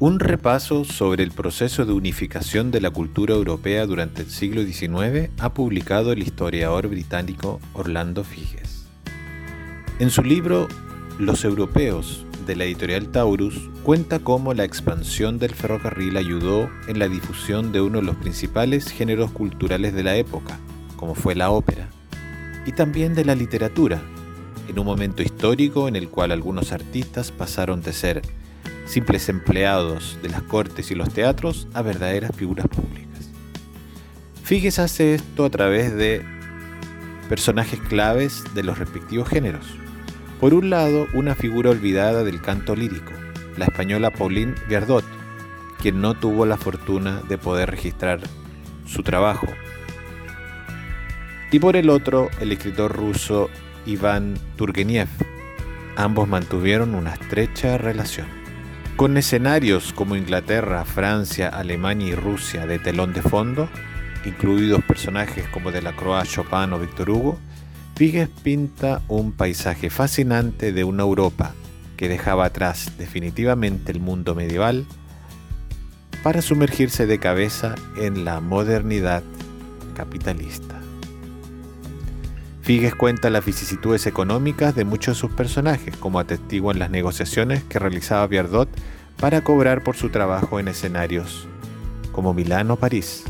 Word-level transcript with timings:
Un 0.00 0.20
repaso 0.20 0.84
sobre 0.84 1.24
el 1.24 1.32
proceso 1.32 1.84
de 1.84 1.92
unificación 1.92 2.70
de 2.70 2.80
la 2.80 2.92
cultura 2.92 3.34
europea 3.34 3.84
durante 3.84 4.22
el 4.22 4.30
siglo 4.30 4.62
XIX 4.62 5.30
ha 5.40 5.54
publicado 5.54 6.12
el 6.12 6.22
historiador 6.22 6.86
británico 6.86 7.58
Orlando 7.72 8.22
Figes. 8.22 8.86
En 9.98 10.10
su 10.10 10.22
libro 10.22 10.68
Los 11.18 11.44
europeos 11.44 12.24
de 12.46 12.54
la 12.54 12.62
editorial 12.62 13.08
Taurus 13.08 13.70
cuenta 13.82 14.20
cómo 14.20 14.54
la 14.54 14.62
expansión 14.62 15.40
del 15.40 15.56
ferrocarril 15.56 16.16
ayudó 16.16 16.70
en 16.86 17.00
la 17.00 17.08
difusión 17.08 17.72
de 17.72 17.80
uno 17.80 17.98
de 17.98 18.04
los 18.04 18.14
principales 18.14 18.92
géneros 18.92 19.32
culturales 19.32 19.94
de 19.94 20.04
la 20.04 20.14
época, 20.14 20.60
como 20.94 21.16
fue 21.16 21.34
la 21.34 21.50
ópera, 21.50 21.88
y 22.66 22.70
también 22.70 23.16
de 23.16 23.24
la 23.24 23.34
literatura, 23.34 24.00
en 24.68 24.78
un 24.78 24.86
momento 24.86 25.24
histórico 25.24 25.88
en 25.88 25.96
el 25.96 26.08
cual 26.08 26.30
algunos 26.30 26.70
artistas 26.70 27.32
pasaron 27.32 27.82
de 27.82 27.92
ser 27.92 28.22
simples 28.88 29.28
empleados 29.28 30.18
de 30.22 30.30
las 30.30 30.42
cortes 30.42 30.90
y 30.90 30.94
los 30.94 31.12
teatros 31.12 31.68
a 31.74 31.82
verdaderas 31.82 32.34
figuras 32.34 32.66
públicas. 32.66 33.30
Fíjese 34.42 34.80
hace 34.80 35.14
esto 35.14 35.44
a 35.44 35.50
través 35.50 35.94
de 35.94 36.24
personajes 37.28 37.78
claves 37.80 38.42
de 38.54 38.62
los 38.62 38.78
respectivos 38.78 39.28
géneros. 39.28 39.66
Por 40.40 40.54
un 40.54 40.70
lado, 40.70 41.06
una 41.12 41.34
figura 41.34 41.70
olvidada 41.70 42.24
del 42.24 42.40
canto 42.40 42.74
lírico, 42.74 43.12
la 43.58 43.66
española 43.66 44.10
Pauline 44.10 44.54
Viardot, 44.68 45.04
quien 45.82 46.00
no 46.00 46.14
tuvo 46.14 46.46
la 46.46 46.56
fortuna 46.56 47.20
de 47.28 47.36
poder 47.36 47.70
registrar 47.70 48.20
su 48.86 49.02
trabajo. 49.02 49.48
Y 51.50 51.58
por 51.58 51.76
el 51.76 51.90
otro, 51.90 52.30
el 52.40 52.52
escritor 52.52 52.96
ruso 52.96 53.50
Iván 53.84 54.38
Turgenev. 54.56 55.08
Ambos 55.96 56.28
mantuvieron 56.28 56.94
una 56.94 57.12
estrecha 57.12 57.76
relación. 57.76 58.37
Con 58.98 59.16
escenarios 59.16 59.92
como 59.92 60.16
Inglaterra, 60.16 60.84
Francia, 60.84 61.48
Alemania 61.50 62.08
y 62.08 62.14
Rusia 62.16 62.66
de 62.66 62.80
telón 62.80 63.12
de 63.12 63.22
fondo, 63.22 63.68
incluidos 64.24 64.82
personajes 64.82 65.46
como 65.50 65.70
Delacroix, 65.70 66.28
Chopin 66.28 66.72
o 66.72 66.80
Victor 66.80 67.08
Hugo, 67.08 67.38
Pigues 67.96 68.28
pinta 68.42 69.02
un 69.06 69.30
paisaje 69.30 69.88
fascinante 69.88 70.72
de 70.72 70.82
una 70.82 71.04
Europa 71.04 71.54
que 71.96 72.08
dejaba 72.08 72.46
atrás 72.46 72.94
definitivamente 72.98 73.92
el 73.92 74.00
mundo 74.00 74.34
medieval 74.34 74.84
para 76.24 76.42
sumergirse 76.42 77.06
de 77.06 77.20
cabeza 77.20 77.76
en 77.98 78.24
la 78.24 78.40
modernidad 78.40 79.22
capitalista. 79.94 80.74
Figues 82.68 82.94
cuenta 82.94 83.30
las 83.30 83.46
vicisitudes 83.46 84.06
económicas 84.06 84.74
de 84.74 84.84
muchos 84.84 85.16
de 85.16 85.20
sus 85.22 85.30
personajes, 85.30 85.96
como 85.96 86.18
atestiguan 86.18 86.78
las 86.78 86.90
negociaciones 86.90 87.62
que 87.64 87.78
realizaba 87.78 88.26
Viardot 88.26 88.68
para 89.18 89.40
cobrar 89.42 89.82
por 89.82 89.96
su 89.96 90.10
trabajo 90.10 90.60
en 90.60 90.68
escenarios 90.68 91.48
como 92.12 92.34
Milán 92.34 92.70
o 92.70 92.76
París. 92.76 93.24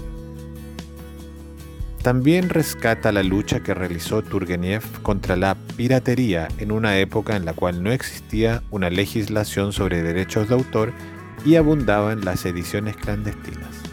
También 2.02 2.48
rescata 2.48 3.12
la 3.12 3.22
lucha 3.22 3.60
que 3.60 3.74
realizó 3.74 4.22
Turgenev 4.22 4.82
contra 5.02 5.36
la 5.36 5.54
piratería 5.76 6.48
en 6.58 6.72
una 6.72 6.98
época 6.98 7.36
en 7.36 7.44
la 7.44 7.52
cual 7.52 7.84
no 7.84 7.92
existía 7.92 8.64
una 8.72 8.90
legislación 8.90 9.72
sobre 9.72 10.02
derechos 10.02 10.48
de 10.48 10.56
autor 10.56 10.92
y 11.44 11.54
abundaban 11.54 12.24
las 12.24 12.44
ediciones 12.44 12.96
clandestinas. 12.96 13.87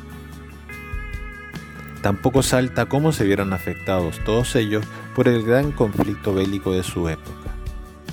Tampoco 2.05 2.43
salta 2.43 2.85
cómo 2.85 3.11
se 3.11 3.23
vieron 3.23 3.51
afectados 3.51 4.19
todos 4.23 4.55
ellos 4.55 4.85
por 5.15 5.27
el 5.27 5.41
gran 5.41 5.71
conflicto 5.71 6.35
bélico 6.35 6.71
de 6.71 6.83
su 6.83 7.09
época, 7.09 7.49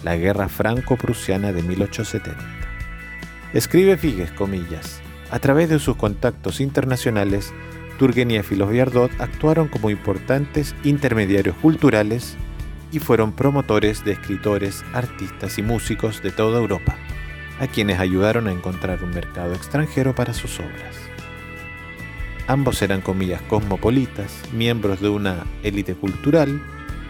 la 0.03 0.17
Guerra 0.17 0.49
Franco-Prusiana 0.49 1.53
de 1.53 1.63
1870. 1.63 2.41
Escribe 3.53 3.99
Figues, 3.99 4.31
comillas, 4.31 5.03
a 5.31 5.41
través 5.41 5.69
de 5.69 5.79
sus 5.79 5.97
contactos 5.97 6.63
internacionales, 6.63 7.53
Turgeniev 7.99 8.47
y 8.51 8.55
los 8.55 8.71
Viardot 8.71 9.13
actuaron 9.21 9.69
como 9.69 9.91
importantes 9.91 10.75
intermediarios 10.85 11.57
culturales 11.57 12.39
y 12.93 12.99
fueron 12.99 13.33
promotores 13.33 14.07
de 14.07 14.13
escritores, 14.13 14.87
artistas 14.95 15.59
y 15.59 15.63
músicos 15.63 16.23
de 16.23 16.31
toda 16.31 16.59
Europa, 16.61 16.97
a 17.61 17.67
quienes 17.67 18.01
ayudaron 18.01 18.49
a 18.49 18.53
encontrar 18.53 19.05
un 19.05 19.11
mercado 19.11 19.53
extranjero 19.53 20.15
para 20.15 20.33
sus 20.33 20.61
obras. 20.61 20.97
Ambos 22.53 22.83
eran 22.83 23.01
comillas 23.01 23.41
cosmopolitas, 23.41 24.43
miembros 24.53 25.01
de 25.01 25.09
una 25.09 25.47
élite 25.63 25.95
cultural, 25.95 26.63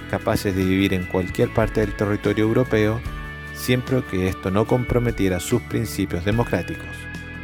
capaces 0.08 0.54
de 0.54 0.64
vivir 0.64 0.94
en 0.94 1.04
cualquier 1.04 1.52
parte 1.52 1.80
del 1.80 1.96
territorio 1.96 2.44
europeo, 2.44 3.00
siempre 3.52 4.04
que 4.08 4.28
esto 4.28 4.52
no 4.52 4.68
comprometiera 4.68 5.40
sus 5.40 5.60
principios 5.62 6.24
democráticos, 6.24 6.86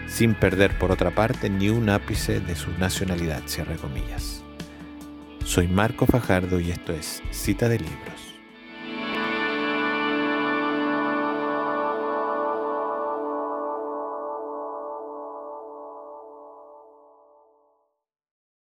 sin 0.07 0.35
perder 0.35 0.79
por 0.79 0.93
otra 0.93 1.11
parte 1.11 1.51
ni 1.51 1.71
un 1.71 1.91
ápice 1.91 2.39
de 2.39 2.55
su 2.55 2.71
nacionalidad, 2.79 3.43
cierre 3.47 3.75
comillas. 3.75 4.45
Soy 5.45 5.67
Marco 5.67 6.07
Fajardo 6.07 6.61
y 6.61 6.71
esto 6.71 6.93
es 6.93 7.21
Cita 7.33 7.69
de 7.69 7.81
Libros. 7.81 8.08